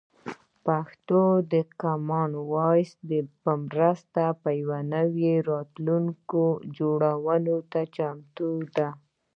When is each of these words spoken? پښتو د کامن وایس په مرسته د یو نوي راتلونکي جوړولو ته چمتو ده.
پښتو 0.65 1.21
د 1.51 1.53
کامن 1.81 2.29
وایس 2.53 2.91
په 3.43 3.51
مرسته 3.65 4.23
د 4.43 4.45
یو 4.61 4.73
نوي 4.93 5.33
راتلونکي 5.49 6.43
جوړولو 6.77 7.57
ته 7.71 7.81
چمتو 7.95 8.49
ده. 8.75 8.89